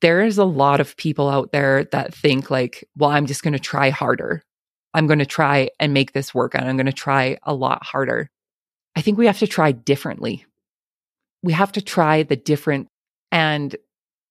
[0.00, 3.58] there's a lot of people out there that think like, well, I'm just going to
[3.58, 4.42] try harder.
[4.94, 7.84] I'm going to try and make this work and I'm going to try a lot
[7.84, 8.28] harder.
[8.96, 10.44] I think we have to try differently.
[11.42, 12.88] We have to try the different
[13.30, 13.76] and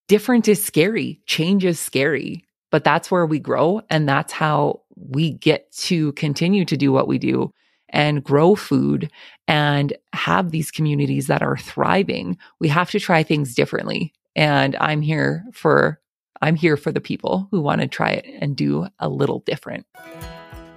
[0.08, 1.22] different is scary.
[1.26, 3.82] Change is scary, but that's where we grow.
[3.90, 7.54] And that's how we get to continue to do what we do
[7.90, 9.10] and grow food
[9.48, 12.38] and have these communities that are thriving.
[12.60, 14.14] We have to try things differently.
[14.36, 16.00] And I'm here for
[16.42, 19.86] I'm here for the people who want to try it and do a little different.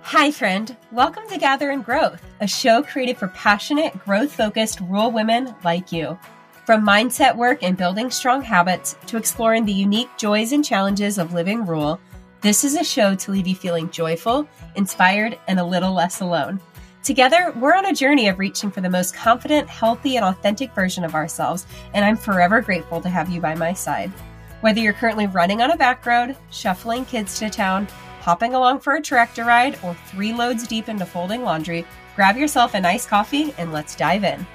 [0.02, 0.76] Hi, friend.
[0.90, 5.92] Welcome to Gather in Growth, a show created for passionate, growth focused rural women like
[5.92, 6.18] you.
[6.66, 11.32] From mindset work and building strong habits to exploring the unique joys and challenges of
[11.32, 12.00] living rural,
[12.40, 16.60] this is a show to leave you feeling joyful, inspired, and a little less alone.
[17.02, 21.02] Together, we're on a journey of reaching for the most confident, healthy, and authentic version
[21.02, 24.12] of ourselves, and I'm forever grateful to have you by my side.
[24.60, 27.88] Whether you're currently running on a back road, shuffling kids to town,
[28.20, 32.74] hopping along for a tractor ride, or three loads deep into folding laundry, grab yourself
[32.74, 34.46] a nice coffee and let's dive in.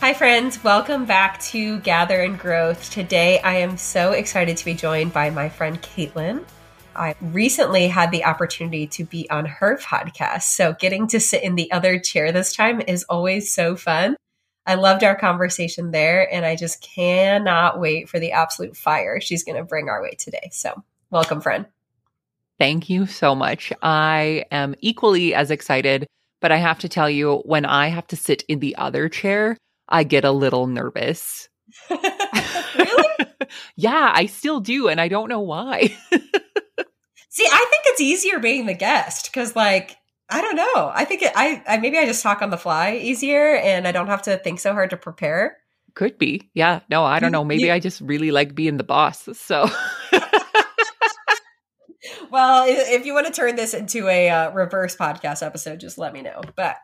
[0.00, 0.64] Hi, friends.
[0.64, 2.90] Welcome back to Gather in Growth.
[2.90, 6.46] Today, I am so excited to be joined by my friend Katelyn.
[6.98, 10.42] I recently had the opportunity to be on her podcast.
[10.42, 14.16] So getting to sit in the other chair this time is always so fun.
[14.66, 19.42] I loved our conversation there, and I just cannot wait for the absolute fire she's
[19.42, 20.50] going to bring our way today.
[20.52, 21.64] So, welcome, friend.
[22.58, 23.72] Thank you so much.
[23.80, 26.06] I am equally as excited,
[26.42, 29.56] but I have to tell you, when I have to sit in the other chair,
[29.88, 31.48] I get a little nervous.
[31.90, 33.08] really?
[33.76, 34.88] yeah, I still do.
[34.88, 35.96] And I don't know why.
[37.38, 39.96] See, I think it's easier being the guest because, like,
[40.28, 40.90] I don't know.
[40.92, 43.92] I think it, I, I maybe I just talk on the fly easier, and I
[43.92, 45.56] don't have to think so hard to prepare.
[45.94, 46.80] Could be, yeah.
[46.90, 47.44] No, I don't know.
[47.44, 49.28] Maybe I just really like being the boss.
[49.34, 49.70] So.
[52.32, 56.12] well, if you want to turn this into a uh, reverse podcast episode, just let
[56.12, 56.40] me know.
[56.56, 56.76] But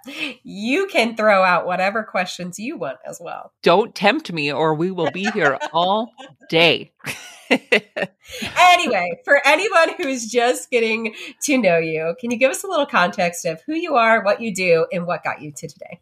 [0.44, 3.52] you can throw out whatever questions you want as well.
[3.64, 6.12] Don't tempt me, or we will be here all
[6.48, 6.92] day.
[7.50, 12.86] anyway, for anyone who's just getting to know you, can you give us a little
[12.86, 16.00] context of who you are, what you do, and what got you to today?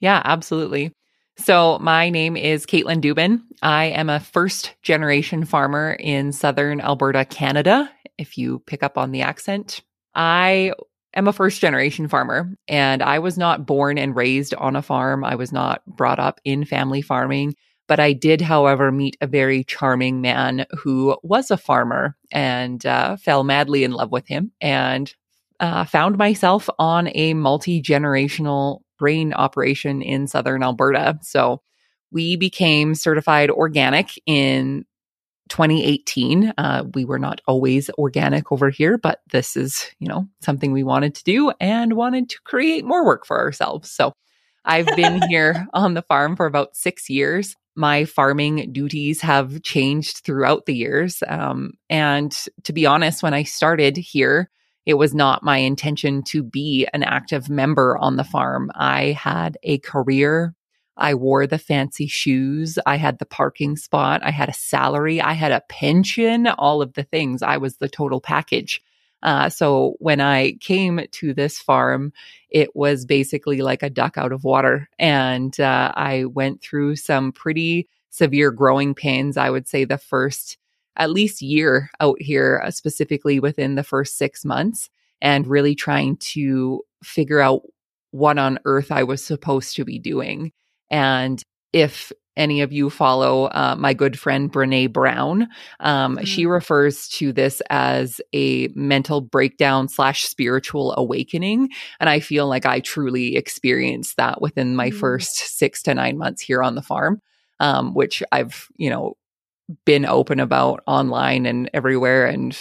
[0.00, 0.92] Yeah, absolutely.
[1.36, 3.42] So, my name is Katelyn Duban.
[3.62, 7.90] I am a first generation farmer in southern Alberta, Canada.
[8.18, 9.80] If you pick up on the accent,
[10.14, 10.72] I
[11.14, 15.24] am a first generation farmer and I was not born and raised on a farm.
[15.24, 17.54] I was not brought up in family farming.
[17.90, 23.16] But I did, however, meet a very charming man who was a farmer and uh,
[23.16, 25.12] fell madly in love with him and
[25.58, 31.18] uh, found myself on a multi generational grain operation in southern Alberta.
[31.22, 31.62] So
[32.12, 34.84] we became certified organic in
[35.48, 36.54] 2018.
[36.56, 40.84] Uh, we were not always organic over here, but this is, you know, something we
[40.84, 43.90] wanted to do and wanted to create more work for ourselves.
[43.90, 44.12] So
[44.64, 50.18] I've been here on the farm for about six years my farming duties have changed
[50.18, 51.22] throughout the years.
[51.26, 52.30] Um, and
[52.64, 54.50] to be honest, when I started here,
[54.84, 58.70] it was not my intention to be an active member on the farm.
[58.74, 60.54] I had a career.
[60.98, 62.78] I wore the fancy shoes.
[62.84, 64.20] I had the parking spot.
[64.22, 65.18] I had a salary.
[65.22, 67.42] I had a pension, all of the things.
[67.42, 68.82] I was the total package.
[69.22, 72.12] Uh, so when I came to this farm,
[72.50, 74.88] it was basically like a duck out of water.
[74.98, 79.36] And uh, I went through some pretty severe growing pains.
[79.36, 80.56] I would say the first
[80.96, 84.90] at least year out here, uh, specifically within the first six months,
[85.22, 87.62] and really trying to figure out
[88.10, 90.52] what on earth I was supposed to be doing.
[90.90, 91.42] And
[91.72, 95.46] if any of you follow uh, my good friend Brene Brown,
[95.78, 96.24] um, mm-hmm.
[96.24, 101.68] she refers to this as a mental breakdown slash spiritual awakening.
[102.00, 104.98] And I feel like I truly experienced that within my mm-hmm.
[104.98, 107.20] first six to nine months here on the farm,
[107.60, 109.16] um, which I've, you know,
[109.84, 112.26] been open about online and everywhere.
[112.26, 112.58] And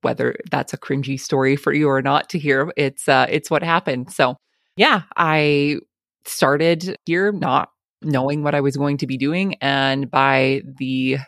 [0.00, 3.62] whether that's a cringy story for you or not to hear, it's uh, it's what
[3.62, 4.10] happened.
[4.10, 4.36] So
[4.76, 5.80] yeah, I
[6.24, 7.70] started here not
[8.02, 9.54] knowing what I was going to be doing.
[9.60, 11.18] And by the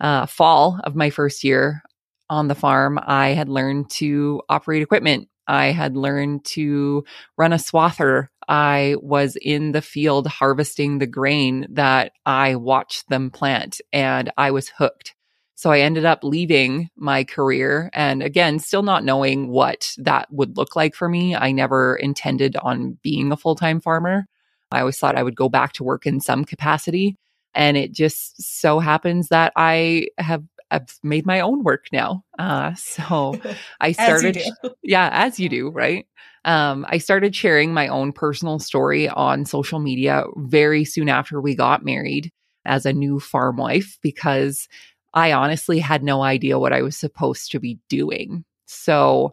[0.00, 1.82] uh, fall of my first year
[2.28, 5.28] on the farm, I had learned to operate equipment.
[5.46, 7.04] I had learned to
[7.36, 8.28] run a swather.
[8.48, 14.50] I was in the field harvesting the grain that I watched them plant, and I
[14.50, 15.14] was hooked.
[15.60, 20.56] So I ended up leaving my career and again, still not knowing what that would
[20.56, 21.36] look like for me.
[21.36, 24.26] I never intended on being a full time farmer.
[24.70, 27.16] I always thought I would go back to work in some capacity.
[27.54, 32.22] And it just so happens that I have I've made my own work now.
[32.38, 33.40] Uh, so
[33.80, 34.40] I started,
[34.82, 36.06] yeah, as you do, right?
[36.44, 41.54] Um, I started sharing my own personal story on social media very soon after we
[41.54, 42.30] got married
[42.64, 44.68] as a new farm wife because
[45.12, 48.44] I honestly had no idea what I was supposed to be doing.
[48.66, 49.32] So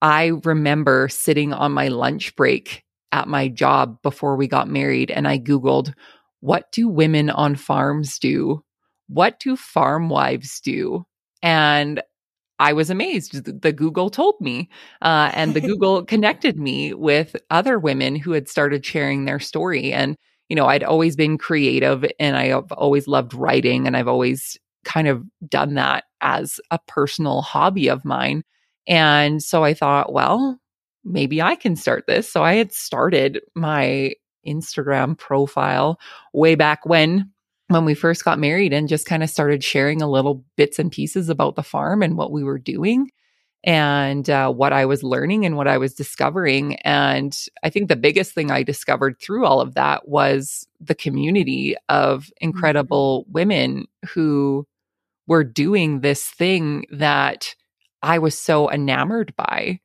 [0.00, 5.28] I remember sitting on my lunch break at my job before we got married and
[5.28, 5.94] I Googled,
[6.40, 8.64] what do women on farms do?
[9.08, 11.04] What do farm wives do?
[11.42, 12.02] And
[12.58, 13.62] I was amazed.
[13.62, 14.68] The Google told me,
[15.02, 19.92] uh, and the Google connected me with other women who had started sharing their story.
[19.92, 20.16] And,
[20.48, 25.08] you know, I'd always been creative and I've always loved writing and I've always kind
[25.08, 28.42] of done that as a personal hobby of mine.
[28.86, 30.58] And so I thought, well,
[31.04, 32.30] maybe I can start this.
[32.30, 34.14] So I had started my
[34.46, 36.00] Instagram profile
[36.32, 37.30] way back when
[37.68, 40.92] when we first got married and just kind of started sharing a little bits and
[40.92, 43.08] pieces about the farm and what we were doing
[43.64, 46.76] and uh, what I was learning and what I was discovering.
[46.76, 51.76] And I think the biggest thing I discovered through all of that was the community
[51.88, 53.32] of incredible mm-hmm.
[53.32, 54.66] women who
[55.26, 57.54] were doing this thing that
[58.02, 59.80] I was so enamored by.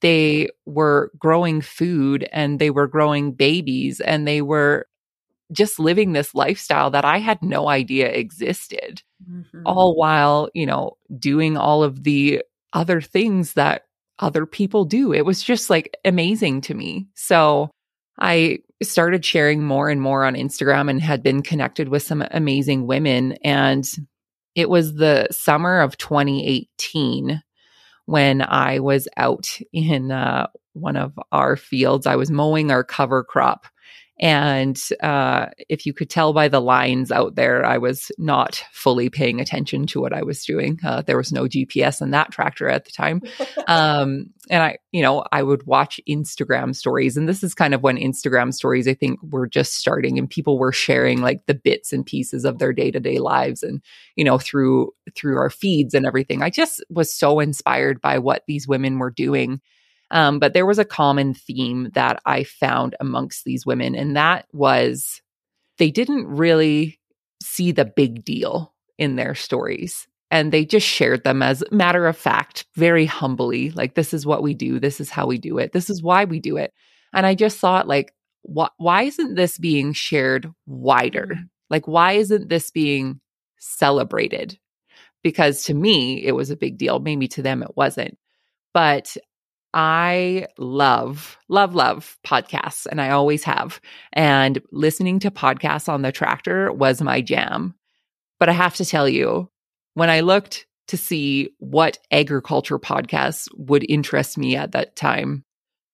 [0.00, 4.86] They were growing food and they were growing babies and they were
[5.52, 9.62] just living this lifestyle that I had no idea existed, mm-hmm.
[9.64, 13.82] all while, you know, doing all of the other things that
[14.18, 15.12] other people do.
[15.12, 17.06] It was just like amazing to me.
[17.14, 17.70] So
[18.18, 22.86] I started sharing more and more on Instagram and had been connected with some amazing
[22.86, 23.32] women.
[23.44, 23.86] And
[24.54, 27.42] it was the summer of 2018
[28.06, 32.06] when I was out in uh, one of our fields.
[32.06, 33.66] I was mowing our cover crop
[34.18, 39.10] and uh, if you could tell by the lines out there, I was not fully
[39.10, 40.78] paying attention to what I was doing.
[40.82, 43.22] Uh, there was no GPS in that tractor at the time.
[43.68, 47.16] Um, and I, you know, I would watch Instagram stories.
[47.16, 50.56] And this is kind of when Instagram stories, I think, were just starting and people
[50.56, 53.82] were sharing like the bits and pieces of their day to day lives and,
[54.14, 56.42] you know, through, through our feeds and everything.
[56.42, 59.60] I just was so inspired by what these women were doing.
[60.10, 64.46] Um, but there was a common theme that I found amongst these women, and that
[64.52, 65.20] was
[65.78, 66.98] they didn't really
[67.42, 70.06] see the big deal in their stories.
[70.30, 74.42] And they just shared them as matter of fact, very humbly, like, this is what
[74.42, 74.80] we do.
[74.80, 75.72] This is how we do it.
[75.72, 76.72] This is why we do it.
[77.12, 78.12] And I just thought, like,
[78.42, 81.28] wh- why isn't this being shared wider?
[81.32, 81.42] Mm-hmm.
[81.70, 83.20] Like, why isn't this being
[83.58, 84.58] celebrated?
[85.22, 86.98] Because to me, it was a big deal.
[86.98, 88.18] Maybe to them, it wasn't.
[88.74, 89.16] But
[89.78, 93.78] I love, love, love podcasts, and I always have.
[94.14, 97.74] And listening to podcasts on the tractor was my jam.
[98.40, 99.50] But I have to tell you,
[99.92, 105.44] when I looked to see what agriculture podcasts would interest me at that time,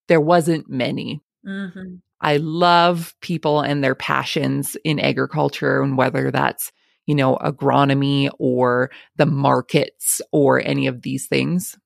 [0.06, 1.20] there wasn't many.
[1.44, 1.96] Mm-hmm.
[2.20, 6.70] I love people and their passions in agriculture, and whether that's
[7.06, 11.76] you know, agronomy or the markets or any of these things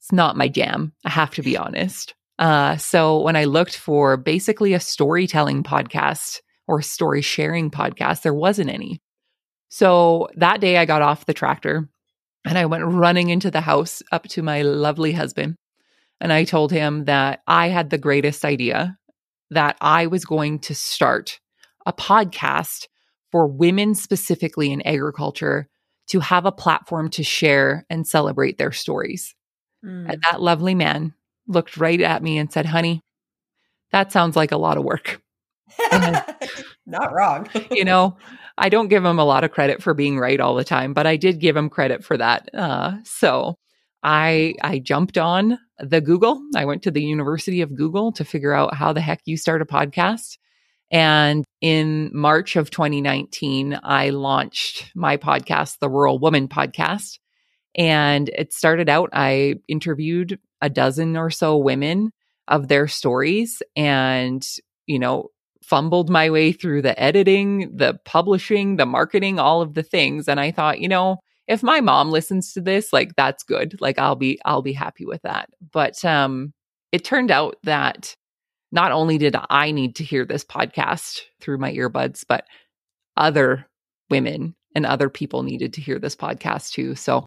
[0.00, 0.92] it's not my jam.
[1.04, 2.14] I have to be honest.
[2.38, 8.34] Uh, so when I looked for basically a storytelling podcast or story sharing podcast, there
[8.34, 9.02] wasn't any.
[9.68, 11.88] So that day I got off the tractor
[12.46, 15.56] and I went running into the house up to my lovely husband.
[16.18, 18.96] And I told him that I had the greatest idea
[19.50, 21.40] that I was going to start
[21.84, 22.86] a podcast
[23.30, 25.68] for women specifically in agriculture
[26.08, 29.34] to have a platform to share and celebrate their stories.
[29.84, 30.12] Mm.
[30.12, 31.14] And that lovely man
[31.46, 33.02] looked right at me and said, Honey,
[33.92, 35.20] that sounds like a lot of work.
[36.86, 37.48] Not wrong.
[37.70, 38.16] you know,
[38.58, 41.06] I don't give him a lot of credit for being right all the time, but
[41.06, 42.48] I did give him credit for that.
[42.54, 43.56] Uh, so
[44.02, 46.40] I I jumped on the Google.
[46.56, 49.62] I went to the University of Google to figure out how the heck you start
[49.62, 50.36] a podcast.
[50.90, 57.19] And in March of 2019, I launched my podcast, the Rural Woman Podcast.
[57.76, 62.10] And it started out, I interviewed a dozen or so women
[62.48, 64.46] of their stories and,
[64.86, 65.28] you know,
[65.62, 70.28] fumbled my way through the editing, the publishing, the marketing, all of the things.
[70.28, 73.80] And I thought, you know, if my mom listens to this, like that's good.
[73.80, 75.48] Like I'll be, I'll be happy with that.
[75.72, 76.52] But, um,
[76.90, 78.16] it turned out that
[78.72, 82.44] not only did I need to hear this podcast through my earbuds, but
[83.16, 83.66] other
[84.10, 86.94] women and other people needed to hear this podcast too.
[86.94, 87.26] So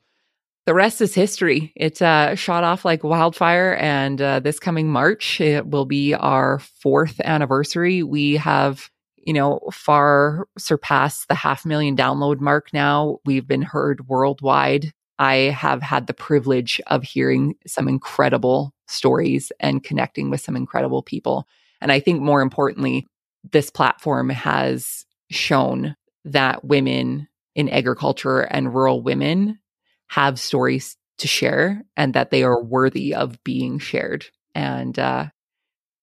[0.65, 1.73] the rest is history.
[1.75, 3.75] It uh, shot off like wildfire.
[3.75, 8.01] And uh, this coming March, it will be our fourth anniversary.
[8.03, 13.17] We have, you know, far surpassed the half million download mark now.
[13.25, 14.93] We've been heard worldwide.
[15.19, 21.03] I have had the privilege of hearing some incredible stories and connecting with some incredible
[21.03, 21.47] people.
[21.81, 23.07] And I think more importantly,
[23.51, 29.59] this platform has shown that women in agriculture and rural women
[30.07, 34.25] have stories to share and that they are worthy of being shared.
[34.55, 35.27] And uh,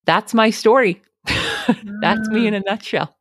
[0.04, 1.02] that's my story.
[2.00, 3.16] that's me in a nutshell.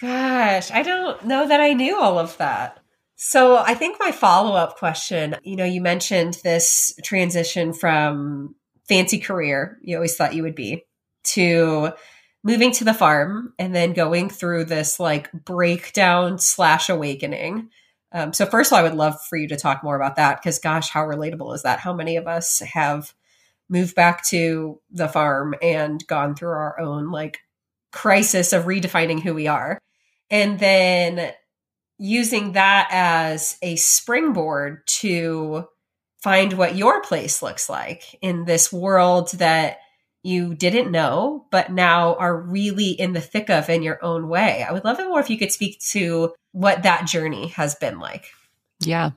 [0.00, 2.78] Gosh, I don't know that I knew all of that.
[3.16, 8.56] So I think my follow up question, you know, you mentioned this transition from
[8.88, 10.84] fancy career you always thought you would be
[11.24, 11.90] to
[12.44, 17.70] moving to the farm and then going through this like breakdown slash awakening.
[18.12, 20.40] Um, so first of all, I would love for you to talk more about that
[20.40, 21.80] because gosh, how relatable is that?
[21.80, 23.14] How many of us have
[23.68, 27.40] moved back to the farm and gone through our own like
[27.90, 29.78] crisis of redefining who we are?
[30.30, 31.32] And then
[31.98, 35.68] using that as a springboard to
[36.22, 39.78] find what your place looks like in this world that
[40.22, 44.64] you didn't know, but now are really in the thick of in your own way.
[44.66, 47.98] I would love it more if you could speak to what that journey has been
[47.98, 48.26] like.
[48.80, 49.10] Yeah.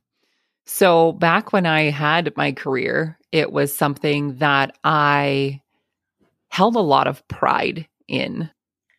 [0.66, 5.62] So, back when I had my career, it was something that I
[6.50, 8.50] held a lot of pride in.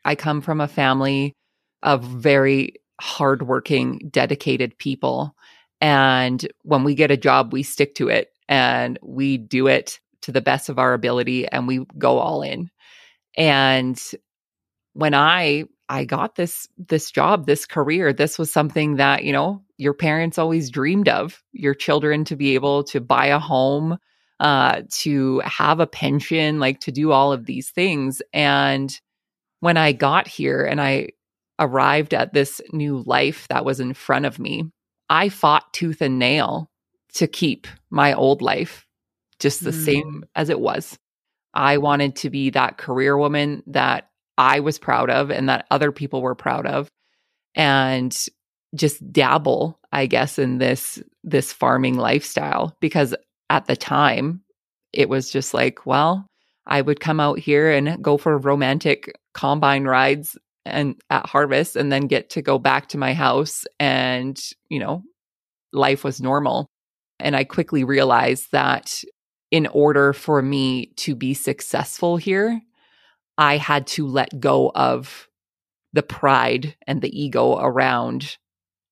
[0.05, 1.33] I come from a family
[1.83, 5.35] of very hardworking, dedicated people.
[5.81, 10.33] And when we get a job, we stick to it and we do it to
[10.33, 12.69] the best of our ability and we go all in.
[13.37, 14.01] And
[14.93, 19.63] when I I got this this job, this career, this was something that, you know,
[19.79, 23.99] your parents always dreamed of, your children to be able to buy a home,
[24.41, 28.21] uh to have a pension, like to do all of these things.
[28.33, 28.93] And
[29.61, 31.11] when I got here and I
[31.59, 34.65] arrived at this new life that was in front of me,
[35.09, 36.69] I fought tooth and nail
[37.15, 38.86] to keep my old life
[39.39, 39.85] just the mm.
[39.85, 40.99] same as it was.
[41.55, 45.93] I wanted to be that career woman that I was proud of and that other
[45.93, 46.91] people were proud of
[47.55, 48.15] and
[48.75, 53.15] just dabble I guess in this this farming lifestyle because
[53.49, 54.43] at the time
[54.93, 56.27] it was just like well
[56.67, 61.91] I would come out here and go for romantic combine rides and at harvest and
[61.91, 64.39] then get to go back to my house and
[64.69, 65.03] you know
[65.73, 66.67] life was normal
[67.19, 69.03] and I quickly realized that
[69.57, 72.61] in order for me to be successful here,
[73.39, 75.31] I had to let go of
[75.95, 78.37] the pride and the ego around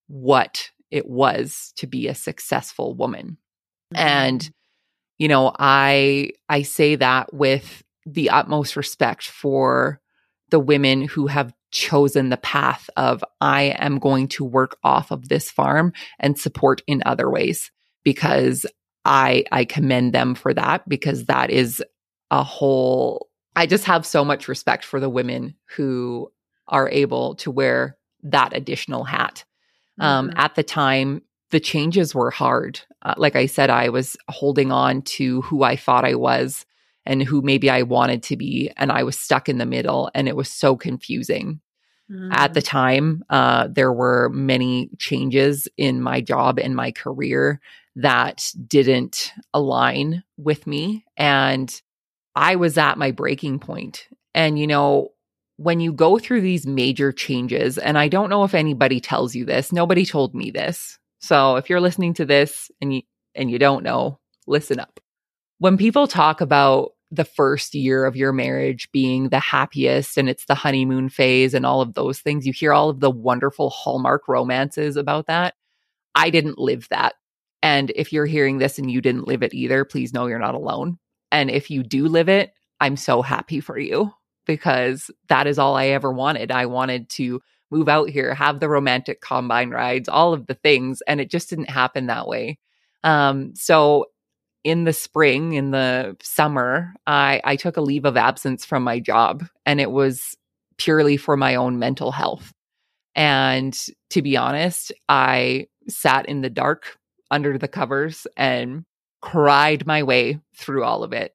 [0.07, 3.37] what it was to be a successful woman.
[3.93, 4.07] Mm-hmm.
[4.07, 4.51] And
[5.19, 10.01] you know, I I say that with the utmost respect for
[10.49, 15.29] the women who have chosen the path of I am going to work off of
[15.29, 17.71] this farm and support in other ways
[18.03, 18.65] because
[19.05, 21.83] I I commend them for that because that is
[22.31, 26.31] a whole I just have so much respect for the women who
[26.67, 29.45] are able to wear that additional hat.
[30.01, 30.39] Um, mm-hmm.
[30.39, 32.81] At the time, the changes were hard.
[33.03, 36.67] Uh, like I said, I was holding on to who I thought I was
[37.07, 38.73] and who maybe I wanted to be.
[38.77, 41.61] And I was stuck in the middle and it was so confusing.
[42.11, 42.33] Mm-hmm.
[42.33, 42.67] At the mm.
[42.67, 47.61] time, uh, there were many changes in my job and my career
[47.97, 51.05] that didn't align with me.
[51.17, 51.73] And
[52.35, 54.09] I was at my breaking point.
[54.35, 55.11] And, you know,
[55.57, 59.45] when you go through these major changes, and I don't know if anybody tells you
[59.45, 60.99] this, nobody told me this.
[61.21, 63.03] So if you're listening to this and you,
[63.35, 64.99] and you don't know, listen up.
[65.59, 70.47] When people talk about the first year of your marriage being the happiest and it's
[70.47, 74.27] the honeymoon phase and all of those things, you hear all of the wonderful Hallmark
[74.27, 75.55] romances about that.
[76.17, 77.15] I didn't live that.
[77.65, 80.55] And if you're hearing this and you didn't live it either, please know you're not
[80.55, 80.99] alone.
[81.33, 84.13] And if you do live it, I'm so happy for you
[84.47, 86.53] because that is all I ever wanted.
[86.53, 87.41] I wanted to
[87.71, 91.01] move out here, have the romantic combine rides, all of the things.
[91.09, 92.59] And it just didn't happen that way.
[93.03, 94.09] Um, so
[94.63, 99.01] in the spring, in the summer, I, I took a leave of absence from my
[99.01, 100.37] job and it was
[100.77, 102.53] purely for my own mental health.
[103.15, 103.75] And
[104.11, 106.99] to be honest, I sat in the dark
[107.35, 108.85] under the covers and
[109.21, 111.35] cried my way through all of it.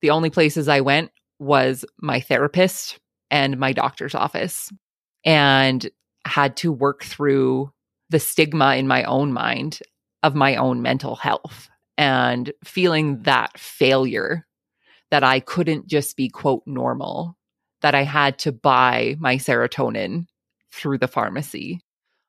[0.00, 2.98] The only places I went was my therapist
[3.30, 4.72] and my doctor's office
[5.26, 5.86] and
[6.26, 7.70] had to work through
[8.08, 9.80] the stigma in my own mind
[10.22, 11.68] of my own mental health
[11.98, 14.46] and feeling that failure
[15.10, 17.36] that I couldn't just be, quote, normal,
[17.82, 20.26] that I had to buy my serotonin
[20.72, 21.80] through the pharmacy.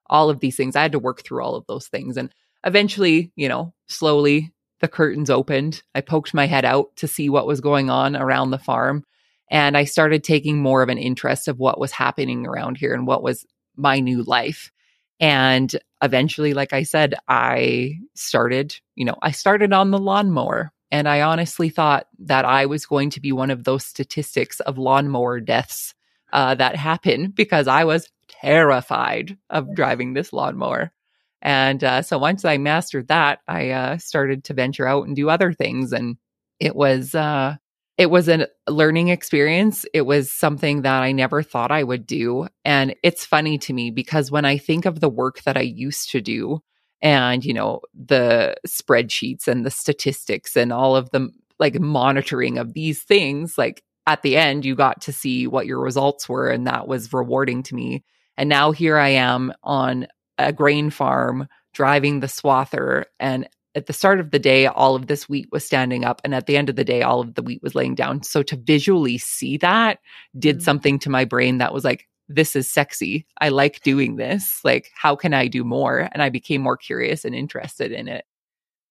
[0.07, 0.75] All of these things.
[0.75, 2.17] I had to work through all of those things.
[2.17, 2.33] And
[2.65, 4.51] eventually, you know, slowly
[4.81, 5.83] the curtains opened.
[5.93, 9.03] I poked my head out to see what was going on around the farm.
[9.51, 13.07] And I started taking more of an interest of what was happening around here and
[13.07, 14.71] what was my new life.
[15.19, 20.71] And eventually, like I said, I started, you know, I started on the lawnmower.
[20.91, 24.77] And I honestly thought that I was going to be one of those statistics of
[24.79, 25.93] lawnmower deaths
[26.33, 30.91] uh, that happen because I was terrified of driving this lawnmower.
[31.41, 35.29] And uh, so once I mastered that, I uh, started to venture out and do
[35.29, 35.93] other things.
[35.93, 36.17] And
[36.59, 37.55] it was, uh,
[37.97, 39.85] it was a learning experience.
[39.93, 42.47] It was something that I never thought I would do.
[42.65, 46.11] And it's funny to me because when I think of the work that I used
[46.11, 46.59] to do
[47.01, 51.29] and, you know, the spreadsheets and the statistics and all of the
[51.59, 55.79] like monitoring of these things, like at the end, you got to see what your
[55.79, 56.49] results were.
[56.49, 58.03] And that was rewarding to me.
[58.37, 60.07] And now here I am on
[60.39, 65.07] a grain farm driving the swather and at the start of the day, all of
[65.07, 66.21] this wheat was standing up.
[66.23, 68.23] And at the end of the day, all of the wheat was laying down.
[68.23, 69.99] So to visually see that
[70.37, 70.63] did mm-hmm.
[70.63, 73.25] something to my brain that was like, this is sexy.
[73.39, 74.59] I like doing this.
[74.63, 76.09] Like, how can I do more?
[76.11, 78.25] And I became more curious and interested in it.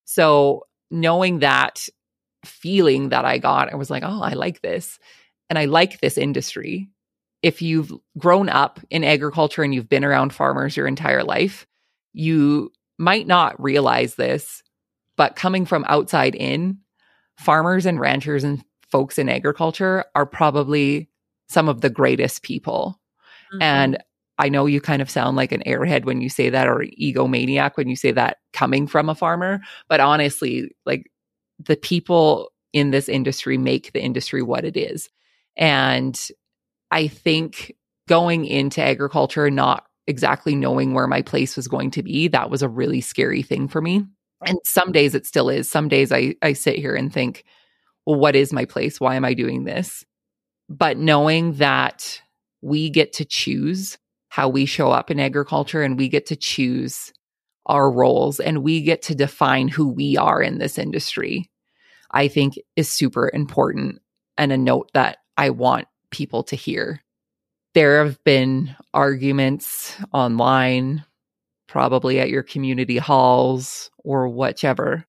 [0.05, 1.89] So knowing that
[2.45, 4.99] feeling that I got, I was like, oh, I like this.
[5.51, 6.89] And I like this industry.
[7.43, 11.67] If you've grown up in agriculture and you've been around farmers your entire life,
[12.13, 14.63] you might not realize this,
[15.17, 16.79] but coming from outside in,
[17.39, 21.09] farmers and ranchers and folks in agriculture are probably
[21.49, 23.01] some of the greatest people.
[23.53, 23.63] Mm-hmm.
[23.63, 23.99] And
[24.39, 27.77] I know you kind of sound like an airhead when you say that or egomaniac
[27.77, 31.11] when you say that coming from a farmer, but honestly, like
[31.59, 35.09] the people in this industry make the industry what it is.
[35.57, 36.21] And
[36.91, 37.75] I think
[38.09, 42.63] going into agriculture not exactly knowing where my place was going to be, that was
[42.63, 44.05] a really scary thing for me.
[44.47, 45.71] And some days it still is.
[45.71, 47.45] Some days I, I sit here and think,
[48.07, 49.01] well, what is my place?
[49.01, 50.05] Why am I doing this?
[50.69, 52.23] But knowing that
[52.63, 53.99] we get to choose
[54.29, 57.13] how we show up in agriculture and we get to choose
[57.67, 61.51] our roles and we get to define who we are in this industry,
[62.11, 64.01] I think is super important
[64.37, 67.03] and a note that I want people to hear.
[67.75, 71.05] There have been arguments online
[71.69, 75.05] probably at your community halls or whichever.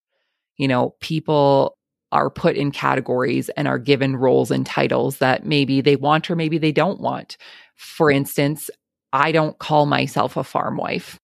[0.57, 1.77] You know, people
[2.11, 6.35] are put in categories and are given roles and titles that maybe they want or
[6.35, 7.37] maybe they don't want.
[7.75, 8.69] For instance,
[9.13, 11.17] I don't call myself a farm wife,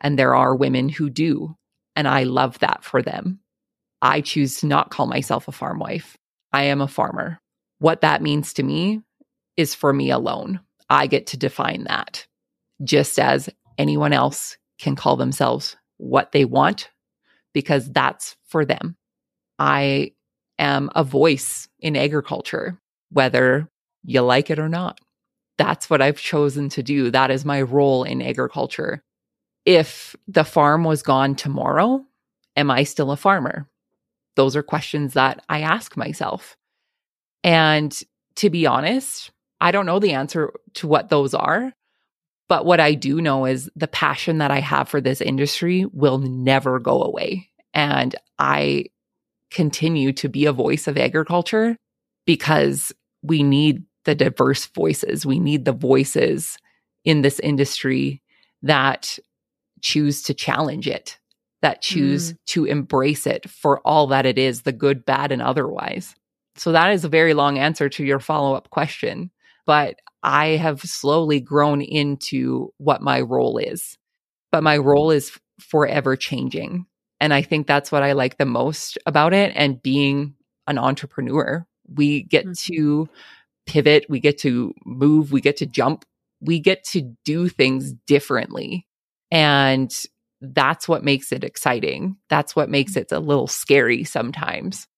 [0.00, 1.56] and there are women who do,
[1.94, 3.40] and I love that for them.
[4.02, 6.16] I choose to not call myself a farm wife.
[6.52, 7.38] I am a farmer.
[7.78, 9.02] What that means to me
[9.60, 10.60] is for me alone.
[10.88, 12.26] I get to define that,
[12.82, 16.90] just as anyone else can call themselves what they want
[17.52, 18.96] because that's for them.
[19.58, 20.12] I
[20.58, 22.78] am a voice in agriculture,
[23.10, 23.68] whether
[24.04, 25.00] you like it or not.
[25.58, 27.10] That's what I've chosen to do.
[27.10, 29.02] That is my role in agriculture.
[29.66, 32.04] If the farm was gone tomorrow,
[32.56, 33.68] am I still a farmer?
[34.36, 36.56] Those are questions that I ask myself.
[37.44, 37.98] And
[38.36, 41.72] to be honest, I don't know the answer to what those are,
[42.48, 46.18] but what I do know is the passion that I have for this industry will
[46.18, 47.48] never go away.
[47.74, 48.86] And I
[49.50, 51.76] continue to be a voice of agriculture
[52.24, 52.92] because
[53.22, 55.26] we need the diverse voices.
[55.26, 56.56] We need the voices
[57.04, 58.22] in this industry
[58.62, 59.18] that
[59.80, 61.18] choose to challenge it,
[61.62, 62.36] that choose mm.
[62.46, 66.14] to embrace it for all that it is, the good, bad, and otherwise.
[66.56, 69.30] So that is a very long answer to your follow up question.
[69.70, 73.96] But I have slowly grown into what my role is.
[74.50, 76.86] But my role is forever changing.
[77.20, 80.34] And I think that's what I like the most about it and being
[80.66, 81.64] an entrepreneur.
[81.86, 82.74] We get mm-hmm.
[82.74, 83.08] to
[83.64, 86.04] pivot, we get to move, we get to jump,
[86.40, 88.88] we get to do things differently.
[89.30, 89.96] And
[90.40, 92.16] that's what makes it exciting.
[92.28, 93.02] That's what makes mm.
[93.02, 94.88] it a little scary sometimes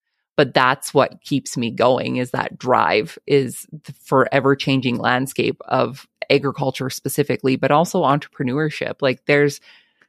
[0.42, 6.08] but that's what keeps me going is that drive is the forever changing landscape of
[6.30, 8.94] agriculture specifically but also entrepreneurship.
[9.00, 9.60] Like there's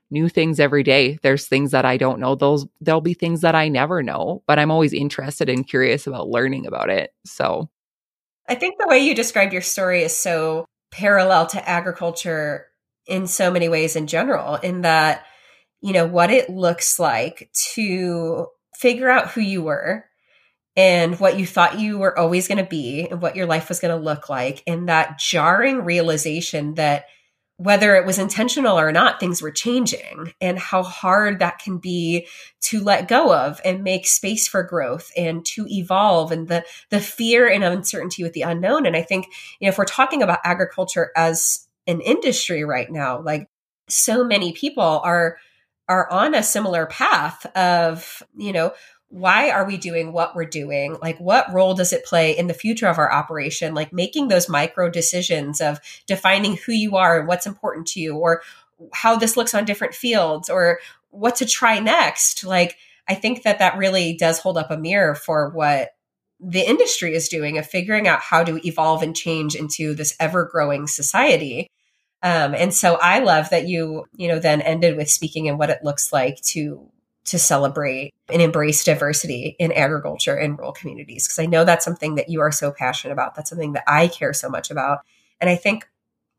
[0.10, 1.20] new things every day.
[1.22, 2.34] There's things that i don't know.
[2.34, 6.30] Those there'll be things that i never know but i'm always interested and curious about
[6.30, 7.14] learning about it.
[7.24, 7.70] So
[8.50, 12.66] i think the way you described your story is so parallel to agriculture
[13.06, 15.28] in so many ways in general in that
[15.84, 20.06] you know, what it looks like to figure out who you were
[20.76, 23.80] and what you thought you were always going to be and what your life was
[23.80, 24.64] going to look like.
[24.66, 27.06] And that jarring realization that
[27.58, 32.28] whether it was intentional or not, things were changing and how hard that can be
[32.60, 37.00] to let go of and make space for growth and to evolve and the, the
[37.00, 38.88] fear and uncertainty with the unknown.
[38.88, 39.28] And I think,
[39.60, 43.48] you know, if we're talking about agriculture as an industry right now, like
[43.88, 45.38] so many people are,
[45.88, 48.74] are on a similar path of, you know,
[49.14, 50.98] why are we doing what we're doing?
[51.00, 53.76] Like, what role does it play in the future of our operation?
[53.76, 58.16] Like, making those micro decisions of defining who you are and what's important to you,
[58.18, 58.42] or
[58.92, 60.80] how this looks on different fields, or
[61.12, 62.44] what to try next.
[62.44, 62.76] Like,
[63.08, 65.90] I think that that really does hold up a mirror for what
[66.40, 70.46] the industry is doing of figuring out how to evolve and change into this ever
[70.46, 71.68] growing society.
[72.24, 75.70] Um, and so I love that you, you know, then ended with speaking and what
[75.70, 76.90] it looks like to
[77.26, 82.16] to celebrate and embrace diversity in agriculture and rural communities because I know that's something
[82.16, 83.36] that you are so passionate about.
[83.36, 85.00] That's something that I care so much about.
[85.40, 85.88] And I think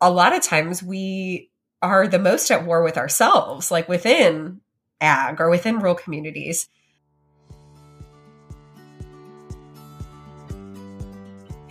[0.01, 4.61] a lot of times we are the most at war with ourselves, like within
[5.01, 6.69] ag or within rural communities.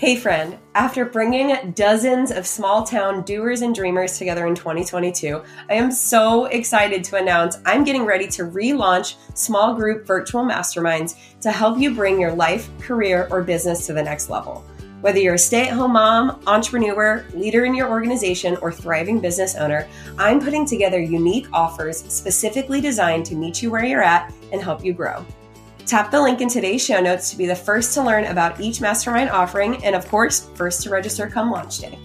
[0.04, 5.76] Hey, friend, after bringing dozens of small town doers and dreamers together in 2022, I
[5.76, 11.54] am so excited to announce I'm getting ready to relaunch small group virtual masterminds to
[11.54, 14.66] help you bring your life, career, or business to the next level.
[15.00, 19.56] Whether you're a stay at home mom, entrepreneur, leader in your organization, or thriving business
[19.56, 19.88] owner,
[20.18, 24.84] I'm putting together unique offers specifically designed to meet you where you're at and help
[24.84, 25.26] you grow.
[25.86, 28.80] Tap the link in today's show notes to be the first to learn about each
[28.80, 32.00] mastermind offering, and of course, first to register come launch day.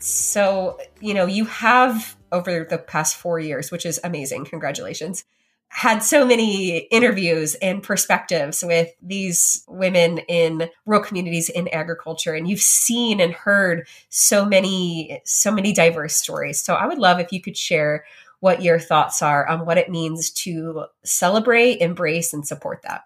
[0.00, 4.44] So, you know, you have over the past four years, which is amazing.
[4.44, 5.24] Congratulations.
[5.68, 12.48] Had so many interviews and perspectives with these women in rural communities in agriculture, and
[12.48, 16.60] you've seen and heard so many, so many diverse stories.
[16.60, 18.04] So, I would love if you could share
[18.44, 23.00] what your thoughts are on what it means to celebrate, embrace, and support that.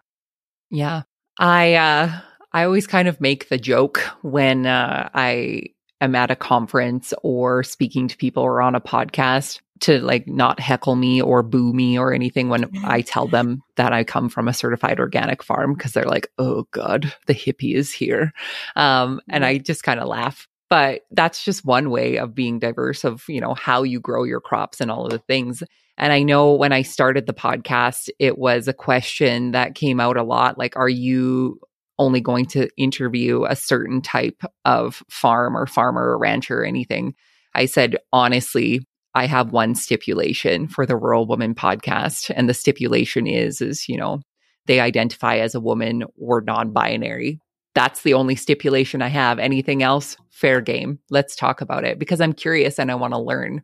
[0.69, 1.03] Yeah.
[1.39, 2.21] I uh
[2.53, 5.63] I always kind of make the joke when uh, I
[6.01, 10.59] am at a conference or speaking to people or on a podcast to like not
[10.59, 12.85] heckle me or boo me or anything when mm-hmm.
[12.85, 16.67] I tell them that I come from a certified organic farm because they're like, oh
[16.73, 18.33] God, the hippie is here.
[18.75, 19.51] Um, and mm-hmm.
[19.51, 23.41] I just kind of laugh but that's just one way of being diverse of you
[23.41, 25.63] know how you grow your crops and all of the things
[25.97, 30.17] and i know when i started the podcast it was a question that came out
[30.17, 31.61] a lot like are you
[31.99, 37.15] only going to interview a certain type of farm or farmer or rancher or anything?
[37.55, 43.27] I said honestly i have one stipulation for the rural woman podcast and the stipulation
[43.27, 44.21] is is you know
[44.67, 47.41] they identify as a woman or non-binary
[47.79, 49.39] that's the only stipulation I have.
[49.39, 50.99] Anything else, fair game.
[51.11, 53.63] Let's talk about it because I'm curious and I want to learn.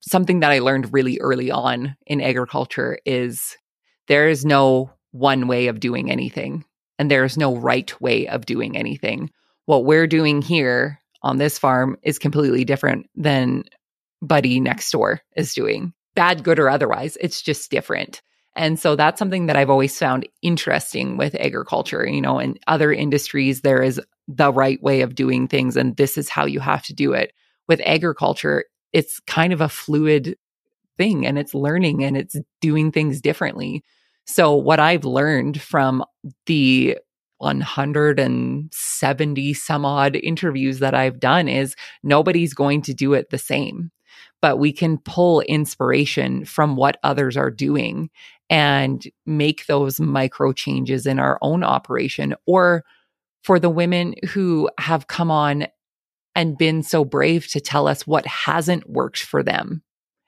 [0.00, 3.56] Something that I learned really early on in agriculture is
[4.08, 6.66] there is no one way of doing anything
[6.98, 9.30] and there is no right way of doing anything.
[9.64, 13.64] What we're doing here on this farm is completely different than
[14.20, 15.94] Buddy next door is doing.
[16.14, 18.20] Bad, good, or otherwise, it's just different.
[18.56, 22.06] And so that's something that I've always found interesting with agriculture.
[22.06, 26.18] You know, in other industries, there is the right way of doing things, and this
[26.18, 27.32] is how you have to do it.
[27.68, 30.36] With agriculture, it's kind of a fluid
[30.96, 33.84] thing and it's learning and it's doing things differently.
[34.24, 36.02] So, what I've learned from
[36.46, 36.96] the
[37.38, 43.90] 170 some odd interviews that I've done is nobody's going to do it the same
[44.42, 48.10] but we can pull inspiration from what others are doing
[48.48, 52.84] and make those micro changes in our own operation or
[53.42, 55.66] for the women who have come on
[56.34, 59.82] and been so brave to tell us what hasn't worked for them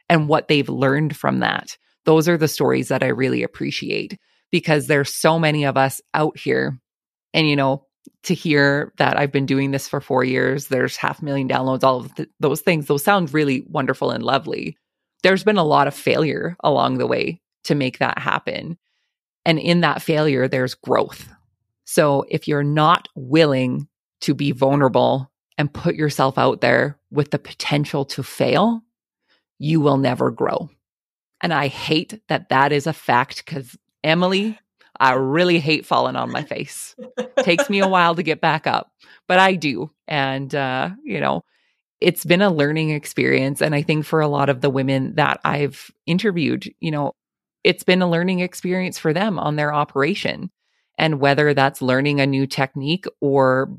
[0.09, 1.77] and what they've learned from that.
[2.05, 4.18] Those are the stories that I really appreciate
[4.51, 6.81] because there's so many of us out here.
[7.35, 7.85] And, you know,
[8.25, 11.85] to hear that I've been doing this for four years, there's half a million downloads,
[11.85, 14.77] all of th- those things, those sound really wonderful and lovely.
[15.23, 18.79] There's been a lot of failure along the way to make that happen.
[19.44, 21.29] And in that failure, there's growth.
[21.85, 23.88] So if you're not willing
[24.21, 28.83] to be vulnerable and put yourself out there with the potential to fail,
[29.59, 30.71] you will never grow.
[31.40, 34.59] And I hate that that is a fact because Emily,
[35.00, 36.96] I really hate falling on my face.
[37.42, 38.90] Takes me a while to get back up,
[39.28, 39.90] but I do.
[40.06, 41.44] And, uh, you know,
[42.00, 43.61] it's been a learning experience.
[43.61, 47.12] And I think for a lot of the women that I've interviewed, you know,
[47.64, 50.50] it's been a learning experience for them on their operation.
[50.96, 53.70] And whether that's learning a new technique or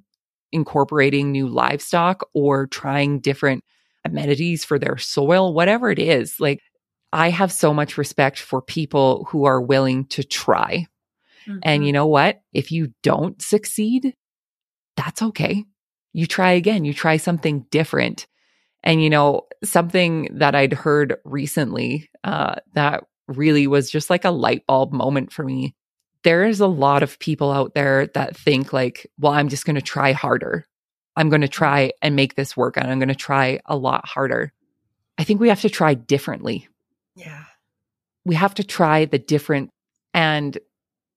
[0.52, 3.64] incorporating new livestock or trying different
[4.06, 6.62] amenities for their soil, whatever it is, like
[7.12, 10.88] I have so much respect for people who are willing to try.
[11.50, 11.60] Mm-hmm.
[11.64, 12.42] And you know what?
[12.54, 14.14] If you don't succeed,
[14.96, 15.66] that's okay.
[16.14, 18.28] You try again, you try something different.
[18.84, 24.32] And, you know, something that I'd heard recently uh, that really was just like a
[24.32, 25.76] light bulb moment for me.
[26.24, 29.76] There is a lot of people out there that think, like, well, I'm just going
[29.76, 30.66] to try harder.
[31.16, 34.08] I'm going to try and make this work and I'm going to try a lot
[34.08, 34.54] harder.
[35.18, 36.68] I think we have to try differently.
[37.16, 37.44] Yeah.
[38.24, 39.72] We have to try the different
[40.14, 40.58] and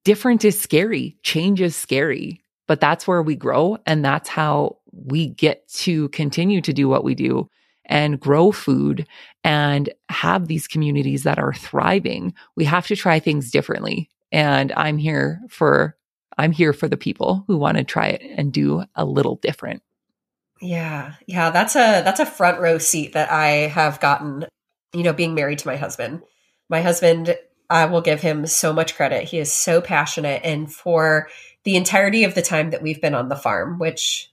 [0.04, 1.16] different is scary.
[1.22, 3.78] Change is scary, but that's where we grow.
[3.86, 7.48] And that's how we get to continue to do what we do
[7.84, 9.06] and grow food
[9.42, 12.34] and have these communities that are thriving.
[12.56, 14.08] We have to try things differently.
[14.30, 15.96] And I'm here for
[16.38, 19.82] I'm here for the people who want to try it and do a little different.
[20.60, 21.14] Yeah.
[21.26, 24.46] Yeah, that's a that's a front row seat that I have gotten,
[24.94, 26.22] you know, being married to my husband.
[26.68, 27.36] My husband
[27.72, 29.24] I will give him so much credit.
[29.24, 30.42] He is so passionate.
[30.44, 31.28] And for
[31.64, 34.30] the entirety of the time that we've been on the farm, which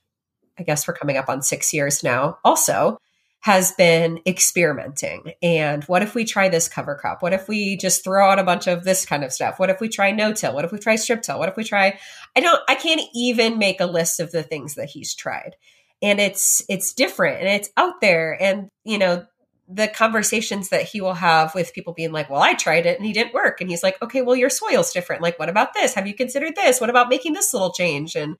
[0.58, 2.98] I guess we're coming up on six years now, also
[3.40, 5.32] has been experimenting.
[5.42, 7.22] And what if we try this cover crop?
[7.22, 9.58] What if we just throw out a bunch of this kind of stuff?
[9.58, 10.54] What if we try no till?
[10.54, 11.38] What if we try strip till?
[11.38, 11.98] What if we try
[12.36, 15.56] I don't I can't even make a list of the things that he's tried.
[16.02, 19.24] And it's it's different and it's out there and you know
[19.72, 23.06] the conversations that he will have with people being like, well, I tried it and
[23.06, 23.60] he didn't work.
[23.60, 25.22] And he's like, okay, well, your soil's different.
[25.22, 25.94] Like, what about this?
[25.94, 26.80] Have you considered this?
[26.80, 28.16] What about making this little change?
[28.16, 28.36] And,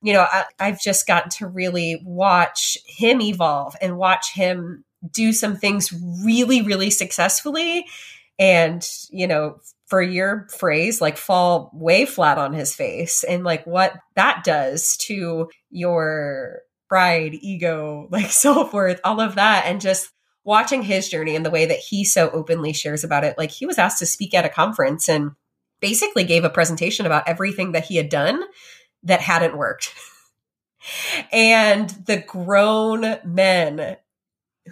[0.00, 5.32] you know, I, I've just gotten to really watch him evolve and watch him do
[5.32, 5.92] some things
[6.24, 7.84] really, really successfully.
[8.38, 13.66] And, you know, for your phrase, like fall way flat on his face and like
[13.66, 19.66] what that does to your pride, ego, like self worth, all of that.
[19.66, 20.10] And just,
[20.44, 23.66] watching his journey and the way that he so openly shares about it, like he
[23.66, 25.32] was asked to speak at a conference and
[25.80, 28.42] basically gave a presentation about everything that he had done
[29.02, 29.94] that hadn't worked.
[31.32, 33.96] and the grown men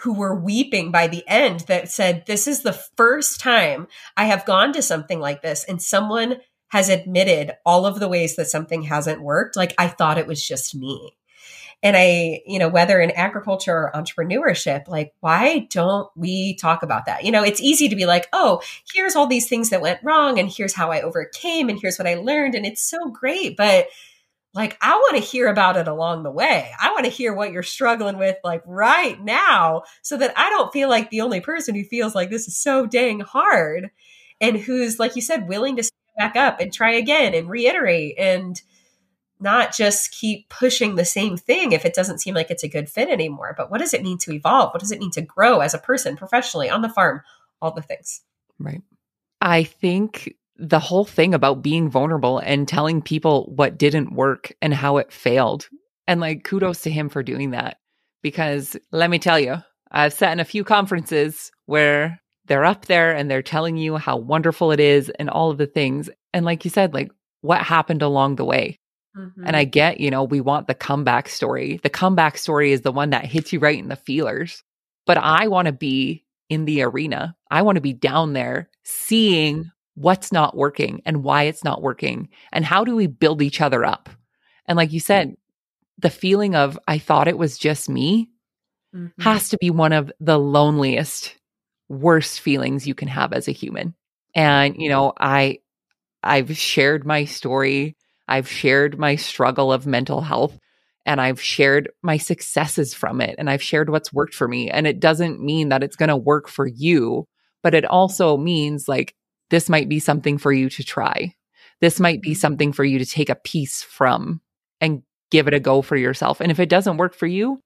[0.02, 4.46] who were weeping by the end that said, This is the first time I have
[4.46, 6.37] gone to something like this, and someone
[6.68, 9.56] has admitted all of the ways that something hasn't worked.
[9.56, 11.16] Like, I thought it was just me.
[11.83, 17.07] And I, you know, whether in agriculture or entrepreneurship, like, why don't we talk about
[17.07, 17.25] that?
[17.25, 18.61] You know, it's easy to be like, oh,
[18.93, 22.07] here's all these things that went wrong, and here's how I overcame, and here's what
[22.07, 22.55] I learned.
[22.55, 23.57] And it's so great.
[23.57, 23.87] But
[24.53, 26.71] like, I want to hear about it along the way.
[26.79, 30.73] I want to hear what you're struggling with, like, right now, so that I don't
[30.73, 33.90] feel like the only person who feels like this is so dang hard
[34.38, 38.61] and who's, like you said, willing to back up and try again and reiterate and,
[39.40, 42.88] not just keep pushing the same thing if it doesn't seem like it's a good
[42.88, 43.55] fit anymore.
[43.57, 44.72] But what does it mean to evolve?
[44.72, 47.22] What does it mean to grow as a person, professionally, on the farm,
[47.61, 48.20] all the things?
[48.59, 48.83] Right.
[49.40, 54.74] I think the whole thing about being vulnerable and telling people what didn't work and
[54.74, 55.68] how it failed.
[56.07, 57.79] And like, kudos to him for doing that.
[58.22, 59.57] Because let me tell you,
[59.90, 64.16] I've sat in a few conferences where they're up there and they're telling you how
[64.16, 66.11] wonderful it is and all of the things.
[66.35, 68.80] And like you said, like, what happened along the way?
[69.16, 69.44] Mm-hmm.
[69.44, 71.81] And I get, you know, we want the comeback story.
[71.83, 74.62] The comeback story is the one that hits you right in the feelers.
[75.07, 77.37] But I want to be in the arena.
[77.51, 82.29] I want to be down there seeing what's not working and why it's not working
[82.53, 84.09] and how do we build each other up.
[84.66, 85.37] And like you said,
[85.99, 88.31] the feeling of I thought it was just me
[88.94, 89.23] mm-hmm.
[89.23, 91.37] has to be one of the loneliest
[91.88, 93.94] worst feelings you can have as a human.
[94.35, 95.59] And you know, I
[96.23, 97.96] I've shared my story
[98.31, 100.59] I've shared my struggle of mental health
[101.05, 104.71] and I've shared my successes from it and I've shared what's worked for me.
[104.71, 107.27] And it doesn't mean that it's going to work for you,
[107.62, 109.14] but it also means like
[109.51, 111.35] this might be something for you to try.
[111.81, 112.38] This might be mm-hmm.
[112.38, 114.40] something for you to take a piece from
[114.81, 116.40] and give it a go for yourself.
[116.40, 117.61] And if it doesn't work for you,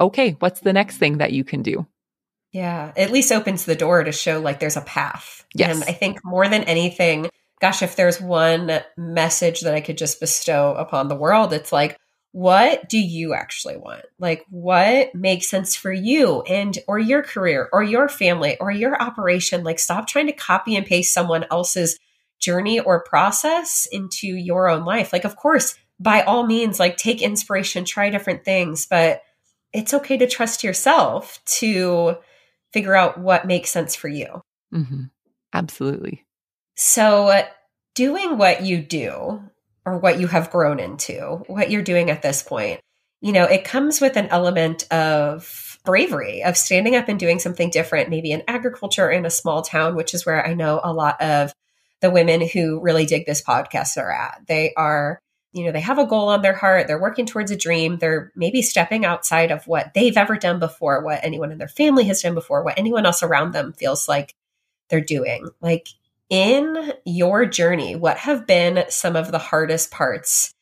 [0.00, 1.86] okay, what's the next thing that you can do?
[2.52, 5.44] Yeah, at least opens the door to show like there's a path.
[5.54, 5.74] Yes.
[5.74, 7.28] And I think more than anything,
[7.60, 11.96] gosh, if there's one message that I could just bestow upon the world, it's like,
[12.32, 14.04] what do you actually want?
[14.18, 19.00] Like what makes sense for you and or your career or your family or your
[19.00, 19.64] operation?
[19.64, 21.98] Like stop trying to copy and paste someone else's
[22.38, 25.12] journey or process into your own life.
[25.12, 29.22] Like of course, by all means like take inspiration, try different things, but
[29.72, 32.16] it's okay to trust yourself to
[32.72, 34.42] figure out what makes sense for you.
[34.72, 35.04] Mm-hmm.
[35.52, 36.24] Absolutely.
[36.80, 37.42] So,
[37.96, 39.42] doing what you do
[39.84, 42.80] or what you have grown into, what you're doing at this point,
[43.20, 47.70] you know, it comes with an element of bravery, of standing up and doing something
[47.70, 51.20] different, maybe in agriculture in a small town, which is where I know a lot
[51.20, 51.52] of
[52.00, 54.42] the women who really dig this podcast are at.
[54.46, 55.18] They are,
[55.52, 58.30] you know, they have a goal on their heart, they're working towards a dream, they're
[58.36, 62.22] maybe stepping outside of what they've ever done before, what anyone in their family has
[62.22, 64.36] done before, what anyone else around them feels like
[64.90, 65.48] they're doing.
[65.60, 65.88] Like
[66.30, 70.52] in your journey, what have been some of the hardest parts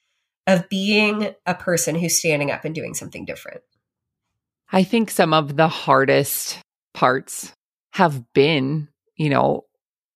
[0.47, 3.63] of being a person who's standing up and doing something different?
[4.73, 6.59] I think some of the hardest
[6.95, 7.53] parts
[7.93, 9.65] have been, you know,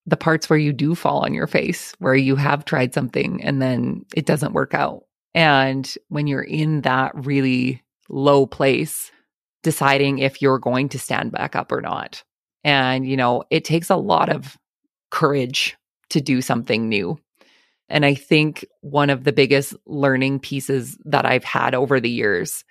[0.06, 3.60] the parts where you do fall on your face, where you have tried something and
[3.60, 5.04] then it doesn't work out.
[5.34, 9.12] And when you're in that really low place,
[9.62, 12.24] deciding if you're going to stand back up or not.
[12.64, 14.56] And, you know, it takes a lot of
[15.11, 15.77] courage
[16.11, 17.18] to do something new.
[17.88, 22.64] And I think one of the biggest learning pieces that I've had over the years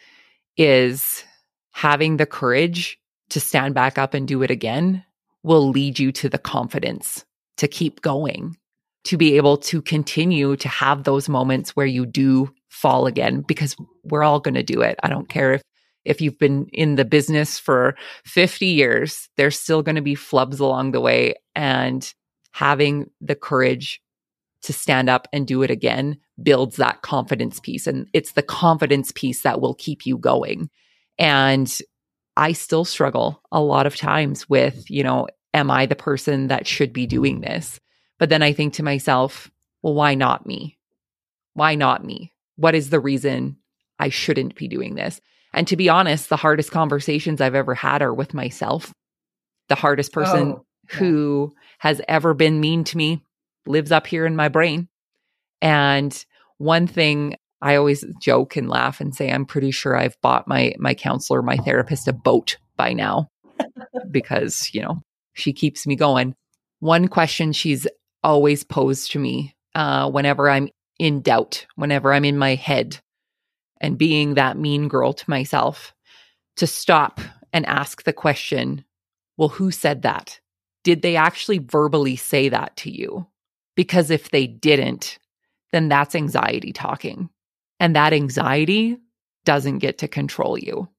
[0.58, 1.23] is
[1.71, 2.97] having the courage
[3.30, 5.04] to stand back up and do it again
[5.43, 7.25] will lead you to the confidence
[7.58, 8.58] to keep going,
[9.06, 13.75] to be able to continue to have those moments where you do fall again, because
[14.04, 14.97] we're all going to do it.
[15.04, 15.62] I don't care if
[16.06, 20.60] if you've been in the business for 50 years, there's still going to be flubs
[20.60, 21.36] along the way.
[21.56, 22.12] And
[22.51, 24.01] having the courage
[24.62, 27.88] to stand up and do it again builds that confidence piece.
[27.88, 30.69] And it's the confidence piece that will keep you going.
[31.17, 31.71] And
[32.35, 36.67] I still struggle a lot of times with, you know, am I the person that
[36.67, 37.79] should be doing this?
[38.17, 39.49] But then I think to myself,
[39.81, 40.77] well, why not me?
[41.53, 42.33] Why not me?
[42.55, 43.57] What is the reason
[43.97, 45.21] I shouldn't be doing this?
[45.53, 48.93] And to be honest, the hardest conversations I've ever had are with myself.
[49.67, 50.99] The hardest person oh, yeah.
[50.99, 53.23] who has ever been mean to me
[53.65, 54.87] lives up here in my brain.
[55.61, 56.25] And
[56.57, 60.73] one thing I always joke and laugh and say, I'm pretty sure I've bought my
[60.77, 63.27] my counselor, my therapist, a boat by now
[64.11, 65.01] because you know
[65.33, 66.35] she keeps me going.
[66.79, 67.87] One question she's
[68.23, 72.99] always posed to me uh, whenever I'm in doubt, whenever I'm in my head,
[73.81, 75.93] and being that mean girl to myself,
[76.57, 77.19] to stop
[77.53, 78.83] and ask the question,
[79.37, 80.39] well, who said that?
[80.83, 83.27] Did they actually verbally say that to you?
[83.75, 85.19] Because if they didn't,
[85.71, 87.29] then that's anxiety talking.
[87.79, 88.97] And that anxiety
[89.45, 90.89] doesn't get to control you.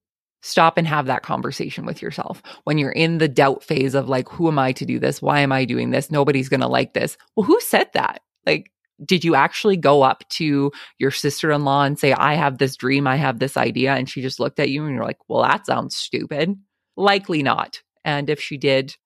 [0.42, 2.42] Stop and have that conversation with yourself.
[2.64, 5.20] When you're in the doubt phase of like, who am I to do this?
[5.20, 6.10] Why am I doing this?
[6.10, 7.18] Nobody's going to like this.
[7.36, 8.20] Well, who said that?
[8.46, 8.72] Like,
[9.04, 12.76] did you actually go up to your sister in law and say, I have this
[12.76, 13.94] dream, I have this idea?
[13.94, 16.54] And she just looked at you and you're like, well, that sounds stupid.
[16.96, 17.82] Likely not.
[18.04, 18.96] And if she did,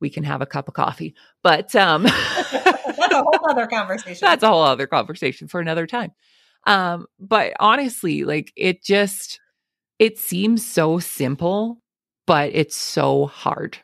[0.00, 1.14] we can have a cup of coffee.
[1.42, 2.02] But um
[3.00, 4.18] that's a whole other conversation.
[4.20, 6.12] That's a whole other conversation for another time.
[6.66, 9.40] Um, but honestly, like it just
[9.98, 11.80] it seems so simple,
[12.26, 13.78] but it's so hard.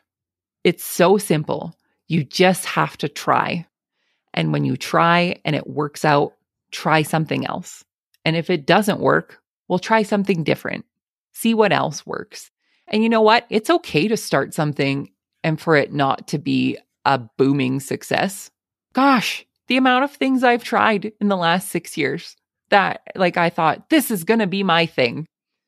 [0.63, 1.75] It's so simple.
[2.07, 3.67] You just have to try.
[4.33, 6.33] And when you try and it works out,
[6.71, 7.83] try something else.
[8.25, 10.85] And if it doesn't work, we'll try something different.
[11.33, 12.51] See what else works.
[12.87, 13.45] And you know what?
[13.49, 15.09] It's okay to start something
[15.43, 18.49] and for it not to be a booming success.
[18.93, 22.35] Gosh, the amount of things I've tried in the last six years
[22.69, 25.25] that, like, I thought this is going to be my thing.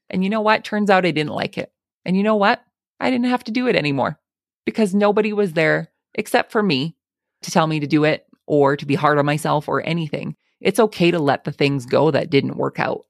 [0.10, 0.64] And you know what?
[0.64, 1.72] Turns out I didn't like it.
[2.06, 2.62] And you know what?
[3.00, 4.20] I didn't have to do it anymore
[4.66, 6.96] because nobody was there except for me
[7.44, 10.36] to tell me to do it or to be hard on myself or anything.
[10.60, 13.06] It's okay to let the things go that didn't work out.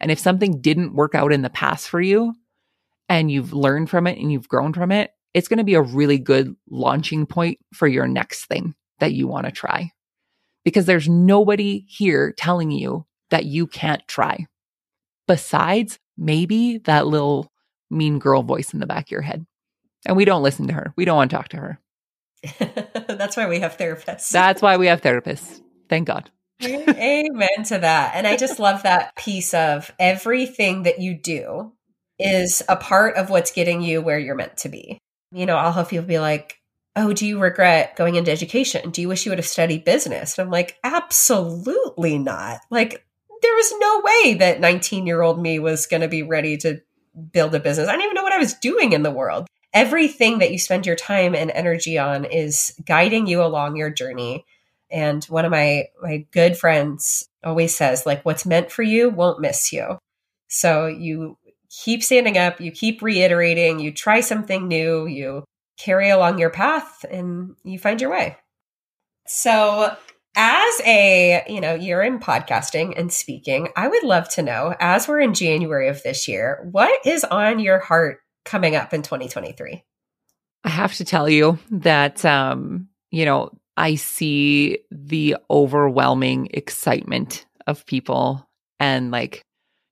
[0.00, 2.34] And if something didn't work out in the past for you
[3.08, 5.82] and you've learned from it and you've grown from it, it's going to be a
[5.82, 9.90] really good launching point for your next thing that you want to try.
[10.64, 14.46] Because there's nobody here telling you that you can't try.
[15.26, 17.52] Besides, maybe that little
[17.90, 19.44] mean girl voice in the back of your head.
[20.06, 20.92] And we don't listen to her.
[20.96, 21.80] We don't want to talk to her.
[23.08, 24.30] That's why we have therapists.
[24.30, 25.60] That's why we have therapists.
[25.88, 26.30] Thank God.
[26.62, 28.12] Amen to that.
[28.14, 31.72] And I just love that piece of everything that you do
[32.18, 34.98] is a part of what's getting you where you're meant to be.
[35.34, 36.60] You know, I'll have people be like,
[36.96, 38.90] Oh, do you regret going into education?
[38.90, 40.38] Do you wish you would have studied business?
[40.38, 42.60] And I'm like, Absolutely not.
[42.70, 43.04] Like,
[43.42, 46.80] there was no way that 19 year old me was going to be ready to
[47.32, 47.88] build a business.
[47.88, 50.86] I didn't even know what I was doing in the world everything that you spend
[50.86, 54.46] your time and energy on is guiding you along your journey.
[54.90, 59.40] And one of my my good friends always says like what's meant for you won't
[59.40, 59.98] miss you.
[60.48, 61.36] So you
[61.82, 65.44] keep standing up, you keep reiterating, you try something new, you
[65.78, 68.36] carry along your path and you find your way.
[69.26, 69.94] So,
[70.36, 75.06] as a, you know, you're in podcasting and speaking, I would love to know as
[75.06, 79.84] we're in January of this year, what is on your heart coming up in 2023?
[80.64, 87.86] I have to tell you that um, you know, I see the overwhelming excitement of
[87.86, 88.48] people
[88.80, 89.44] and like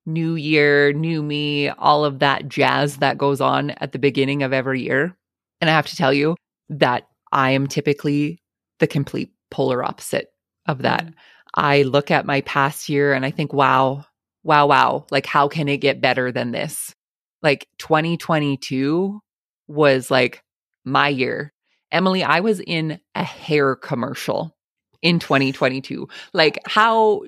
[0.07, 4.53] new year, new me, all of that jazz that goes on at the beginning of
[4.53, 5.17] every year.
[5.61, 6.37] And I have to tell you
[6.71, 8.43] that I am typically
[8.79, 10.29] the complete polar opposite
[10.67, 11.05] of that.
[11.05, 11.15] Mm-hmm.
[11.55, 14.05] I look at my past year and I think, wow,
[14.43, 16.95] wow, wow, like how can it get better than this?
[17.43, 19.21] Like 2022
[19.69, 20.43] was like
[20.85, 21.53] my year.
[21.91, 24.57] Emily, I was in a hair commercial
[25.03, 26.09] in 2022.
[26.33, 27.23] Like how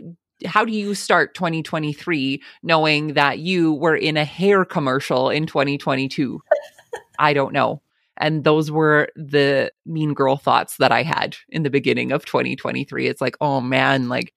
[0.45, 6.41] how do you start 2023 knowing that you were in a hair commercial in 2022?
[7.19, 7.81] I don't know.
[8.17, 13.09] And those were the mean girl thoughts that I had in the beginning of 2023.
[13.09, 14.33] It's like, oh man, like,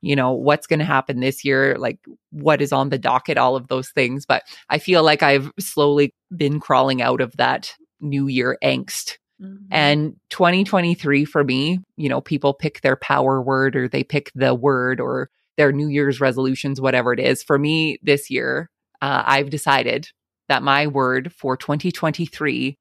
[0.00, 1.76] you know, what's going to happen this year?
[1.78, 1.98] Like,
[2.30, 3.38] what is on the docket?
[3.38, 4.26] All of those things.
[4.26, 9.18] But I feel like I've slowly been crawling out of that new year angst.
[9.42, 9.64] Mm-hmm.
[9.70, 14.54] And 2023 for me, you know, people pick their power word or they pick the
[14.54, 17.42] word or their New Year's resolutions, whatever it is.
[17.42, 18.70] For me this year,
[19.00, 20.08] uh, I've decided
[20.48, 22.78] that my word for 2023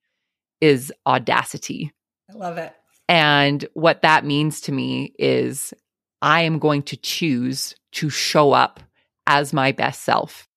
[0.62, 1.92] is audacity.
[2.30, 2.74] I love it.
[3.10, 5.74] And what that means to me is
[6.22, 8.80] I am going to choose to show up
[9.28, 10.48] as my best self.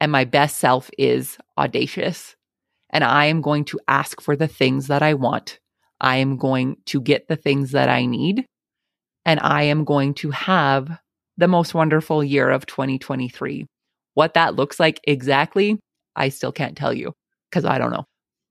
[0.00, 2.36] And my best self is audacious.
[2.90, 5.58] And I am going to ask for the things that I want.
[6.00, 8.46] I am going to get the things that I need.
[9.24, 10.98] And I am going to have
[11.36, 13.66] the most wonderful year of 2023.
[14.14, 15.78] What that looks like exactly,
[16.16, 17.12] I still can't tell you
[17.50, 18.06] because I don't know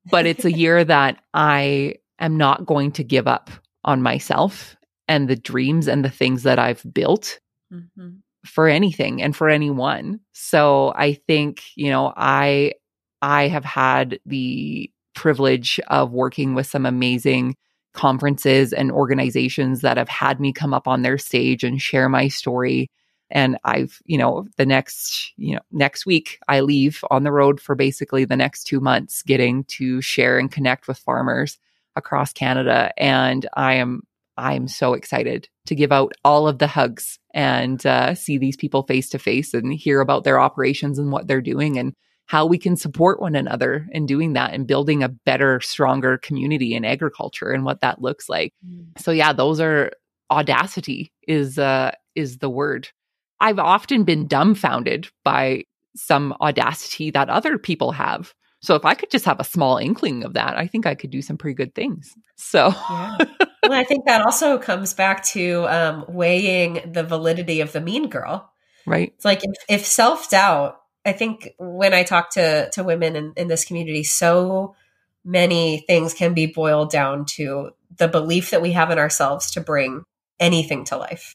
[0.08, 3.50] but it's a year that I am not going to give up
[3.84, 4.76] on myself
[5.08, 7.40] and the dreams and the things that I've built
[7.72, 8.10] mm-hmm.
[8.44, 10.20] for anything and for anyone.
[10.32, 12.74] So I think, you know, I
[13.22, 17.56] I have had the privilege of working with some amazing
[17.92, 22.28] conferences and organizations that have had me come up on their stage and share my
[22.28, 22.88] story
[23.30, 27.60] and I've, you know, the next, you know, next week I leave on the road
[27.60, 31.58] for basically the next two months getting to share and connect with farmers
[31.96, 32.92] across Canada.
[32.96, 34.02] And I am,
[34.36, 38.56] I am so excited to give out all of the hugs and uh, see these
[38.56, 41.94] people face to face and hear about their operations and what they're doing and
[42.30, 46.76] how we can support one another in doing that and building a better, stronger community
[46.76, 48.54] in agriculture and what that looks like.
[48.64, 48.86] Mm.
[48.98, 49.90] So yeah, those are
[50.30, 52.86] audacity is uh is the word
[53.40, 55.64] I've often been dumbfounded by
[55.96, 58.32] some audacity that other people have.
[58.60, 61.10] So if I could just have a small inkling of that, I think I could
[61.10, 62.14] do some pretty good things.
[62.36, 63.16] So yeah.
[63.64, 68.08] well, I think that also comes back to um, weighing the validity of the mean
[68.08, 68.52] girl.
[68.86, 69.12] Right.
[69.16, 73.32] It's like if, if self doubt, I think when I talk to to women in,
[73.36, 74.74] in this community, so
[75.24, 79.60] many things can be boiled down to the belief that we have in ourselves to
[79.60, 80.04] bring
[80.38, 81.34] anything to life.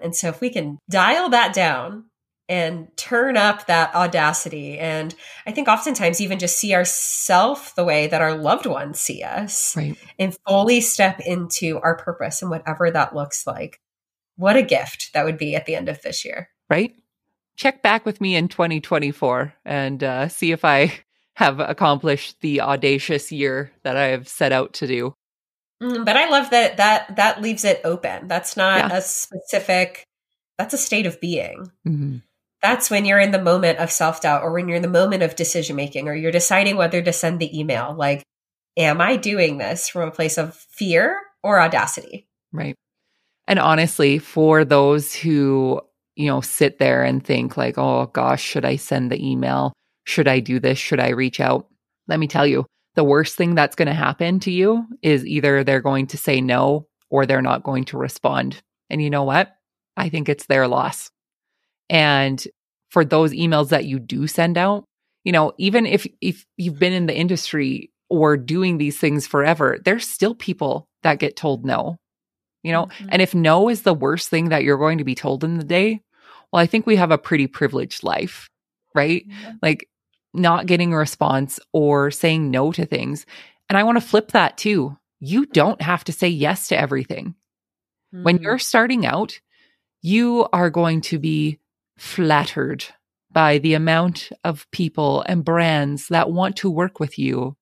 [0.00, 2.04] And so if we can dial that down
[2.48, 5.14] and turn up that audacity and
[5.46, 9.76] I think oftentimes even just see ourselves the way that our loved ones see us
[9.76, 9.96] right.
[10.18, 13.80] and fully step into our purpose and whatever that looks like.
[14.36, 16.50] What a gift that would be at the end of this year.
[16.70, 16.94] Right?
[17.56, 20.92] Check back with me in 2024 and uh, see if I
[21.34, 25.14] have accomplished the audacious year that I have set out to do.
[25.82, 28.28] Mm, but I love that that that leaves it open.
[28.28, 28.96] That's not yeah.
[28.96, 30.06] a specific.
[30.58, 31.70] That's a state of being.
[31.86, 32.18] Mm-hmm.
[32.62, 35.22] That's when you're in the moment of self doubt, or when you're in the moment
[35.22, 37.94] of decision making, or you're deciding whether to send the email.
[37.94, 38.22] Like,
[38.76, 42.26] am I doing this from a place of fear or audacity?
[42.52, 42.74] Right.
[43.46, 45.82] And honestly, for those who
[46.16, 49.72] you know sit there and think like, oh gosh, should I send the email?
[50.04, 50.78] Should I do this?
[50.78, 51.68] Should I reach out?
[52.08, 55.62] Let me tell you, the worst thing that's going to happen to you is either
[55.62, 58.62] they're going to say no or they're not going to respond.
[58.90, 59.54] And you know what?
[59.96, 61.10] I think it's their loss.
[61.88, 62.42] And
[62.90, 64.84] for those emails that you do send out,
[65.24, 69.78] you know, even if if you've been in the industry or doing these things forever,
[69.84, 71.96] there's still people that get told no.
[72.62, 73.08] You know, mm-hmm.
[73.10, 75.64] and if no is the worst thing that you're going to be told in the
[75.64, 76.00] day,
[76.56, 78.48] well, I think we have a pretty privileged life,
[78.94, 79.28] right?
[79.28, 79.56] Mm-hmm.
[79.60, 79.90] Like
[80.32, 83.26] not getting a response or saying no to things.
[83.68, 84.96] And I want to flip that too.
[85.20, 87.34] You don't have to say yes to everything.
[88.14, 88.22] Mm-hmm.
[88.22, 89.38] When you're starting out,
[90.00, 91.58] you are going to be
[91.98, 92.86] flattered
[93.30, 97.55] by the amount of people and brands that want to work with you.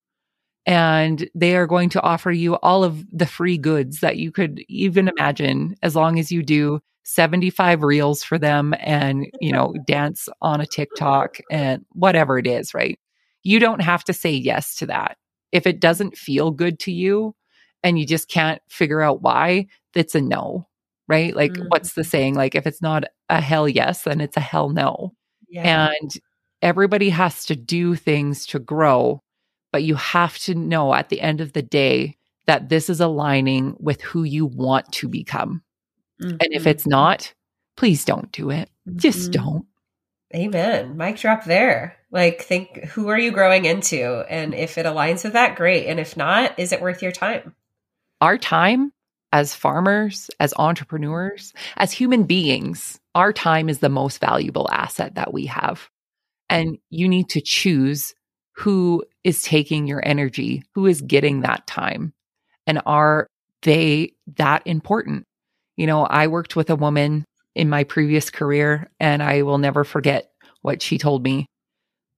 [0.66, 4.64] And they are going to offer you all of the free goods that you could
[4.68, 10.28] even imagine as long as you do 75 reels for them and, you know, dance
[10.40, 12.98] on a TikTok and whatever it is, right?
[13.42, 15.18] You don't have to say yes to that.
[15.52, 17.34] If it doesn't feel good to you
[17.82, 20.66] and you just can't figure out why, it's a no,
[21.06, 21.36] right?
[21.36, 21.68] Like, mm-hmm.
[21.68, 22.34] what's the saying?
[22.34, 25.12] Like, if it's not a hell yes, then it's a hell no.
[25.48, 25.90] Yeah.
[26.00, 26.14] And
[26.62, 29.22] everybody has to do things to grow,
[29.74, 32.16] but you have to know at the end of the day
[32.46, 35.64] that this is aligning with who you want to become.
[36.22, 36.36] Mm-hmm.
[36.38, 36.68] And if mm-hmm.
[36.68, 37.34] it's not,
[37.76, 38.70] please don't do it.
[38.88, 38.98] Mm-hmm.
[38.98, 39.66] Just don't.
[40.32, 40.96] Amen.
[40.96, 41.96] Mic drop there.
[42.12, 44.24] Like, think who are you growing into?
[44.30, 45.88] And if it aligns with that, great.
[45.88, 47.56] And if not, is it worth your time?
[48.20, 48.92] Our time
[49.32, 55.32] as farmers, as entrepreneurs, as human beings, our time is the most valuable asset that
[55.32, 55.90] we have.
[56.48, 58.14] And you need to choose
[58.56, 62.12] who is taking your energy, who is getting that time.
[62.66, 63.28] And are
[63.62, 65.26] they that important?
[65.76, 67.24] You know, I worked with a woman
[67.54, 70.30] in my previous career, and I will never forget
[70.62, 71.46] what she told me.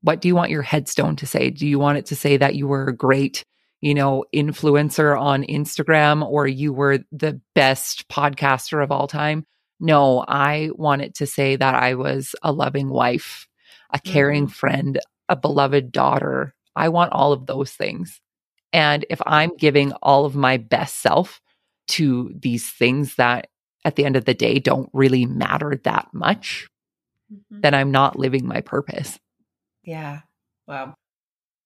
[0.02, 1.50] What do you want your headstone to say?
[1.50, 3.42] Do you want it to say that you were a great,
[3.80, 9.44] you know, influencer on Instagram or you were the best podcaster of all time?
[9.80, 13.46] No, I want it to say that I was a loving wife,
[13.90, 14.52] a caring mm-hmm.
[14.52, 16.54] friend, a beloved daughter.
[16.74, 18.20] I want all of those things.
[18.72, 21.40] And if I'm giving all of my best self
[21.88, 23.48] to these things that
[23.84, 26.68] at the end of the day don't really matter that much,
[27.32, 27.60] mm-hmm.
[27.60, 29.18] then I'm not living my purpose.
[29.84, 30.20] Yeah.
[30.66, 30.94] Wow.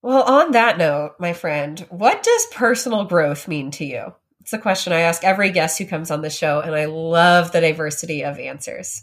[0.02, 4.14] Well, on that note, my friend, what does personal growth mean to you?
[4.40, 7.52] It's a question I ask every guest who comes on the show, and I love
[7.52, 9.02] the diversity of answers.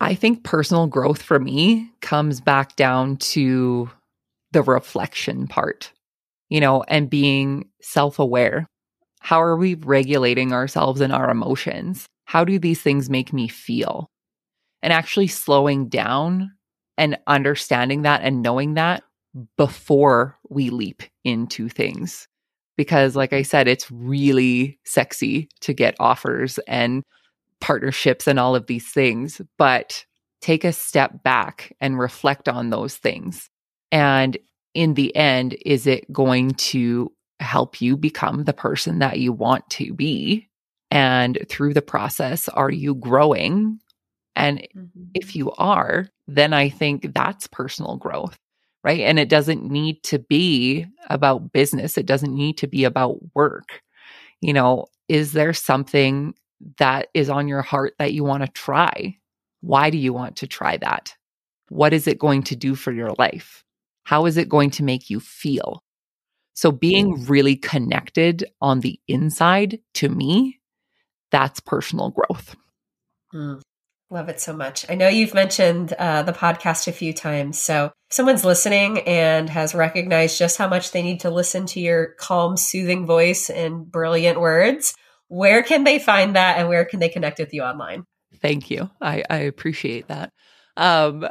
[0.00, 3.90] I think personal growth for me comes back down to
[4.52, 5.92] the reflection part,
[6.48, 8.66] you know, and being self aware.
[9.20, 12.06] How are we regulating ourselves and our emotions?
[12.30, 14.08] how do these things make me feel?
[14.84, 16.52] And actually slowing down
[16.96, 19.02] and understanding that and knowing that
[19.56, 22.28] before we leap into things.
[22.76, 27.02] Because, like I said, it's really sexy to get offers and
[27.60, 29.40] partnerships and all of these things.
[29.58, 30.04] But
[30.40, 33.50] take a step back and reflect on those things.
[33.92, 34.38] And
[34.74, 39.68] in the end, is it going to help you become the person that you want
[39.70, 40.48] to be?
[40.90, 43.80] And through the process, are you growing?
[44.34, 45.04] And mm-hmm.
[45.14, 48.38] if you are, then I think that's personal growth,
[48.82, 49.00] right?
[49.00, 53.82] And it doesn't need to be about business, it doesn't need to be about work.
[54.40, 56.34] You know, is there something
[56.78, 59.16] that is on your heart that you want to try?
[59.60, 61.14] Why do you want to try that?
[61.68, 63.64] What is it going to do for your life?
[64.04, 65.82] How is it going to make you feel?
[66.54, 67.28] So, being mm.
[67.28, 70.60] really connected on the inside to me
[71.30, 72.56] that's personal growth.
[73.32, 73.60] Mm,
[74.10, 74.84] love it so much.
[74.90, 77.58] I know you've mentioned uh, the podcast a few times.
[77.58, 81.80] So, if someone's listening and has recognized just how much they need to listen to
[81.80, 84.94] your calm, soothing voice and brilliant words,
[85.30, 88.04] where can they find that and where can they connect with you online?
[88.42, 88.90] Thank you.
[89.00, 90.32] I, I appreciate that.
[90.76, 91.26] Um,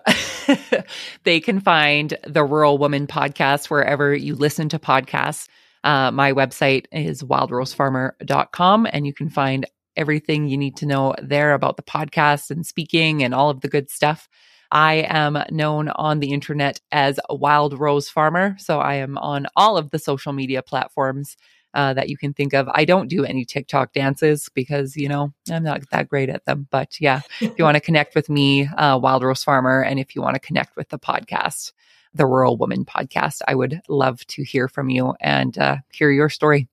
[1.25, 5.47] they can find the Rural Woman podcast wherever you listen to podcasts.
[5.83, 9.65] Uh, my website is wildrosefarmer.com, and you can find
[9.97, 13.67] everything you need to know there about the podcast and speaking and all of the
[13.67, 14.29] good stuff.
[14.71, 18.55] I am known on the internet as Wild Rose Farmer.
[18.59, 21.35] So I am on all of the social media platforms
[21.73, 22.67] uh, that you can think of.
[22.71, 26.67] I don't do any TikTok dances because, you know, I'm not that great at them.
[26.69, 30.15] But yeah, if you want to connect with me, uh, Wild Rose Farmer, and if
[30.15, 31.71] you want to connect with the podcast,
[32.13, 36.29] the Rural Woman podcast, I would love to hear from you and uh, hear your
[36.29, 36.67] story.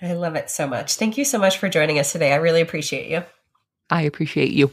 [0.00, 0.96] I love it so much.
[0.96, 2.32] Thank you so much for joining us today.
[2.32, 3.22] I really appreciate you.
[3.88, 4.70] I appreciate you.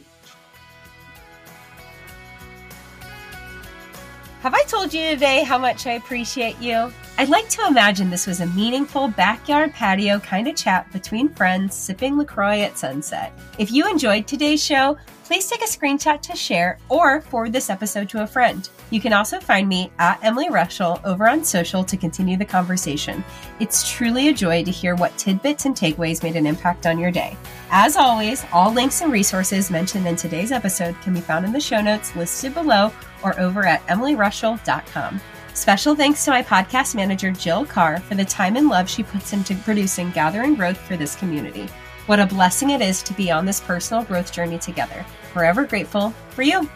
[4.42, 6.90] Have I told you today how much I appreciate you?
[7.18, 11.76] I'd like to imagine this was a meaningful backyard patio kind of chat between friends
[11.76, 13.38] sipping LaCroix at sunset.
[13.58, 18.08] If you enjoyed today's show, please take a screenshot to share or forward this episode
[18.08, 18.66] to a friend.
[18.88, 23.22] You can also find me at Emily Rushell over on social to continue the conversation.
[23.60, 27.10] It's truly a joy to hear what tidbits and takeaways made an impact on your
[27.10, 27.36] day.
[27.70, 31.60] As always, all links and resources mentioned in today's episode can be found in the
[31.60, 32.90] show notes listed below
[33.22, 35.20] or over at emilyrushell.com.
[35.54, 39.32] Special thanks to my podcast manager, Jill Carr, for the time and love she puts
[39.32, 41.68] into producing Gather in Growth for this community.
[42.06, 45.04] What a blessing it is to be on this personal growth journey together.
[45.32, 46.68] Forever grateful for you.